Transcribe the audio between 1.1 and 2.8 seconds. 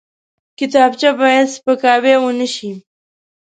باید سپکاوی ونه شي